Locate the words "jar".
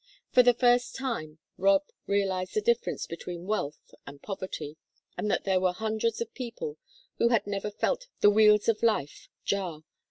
9.45-9.83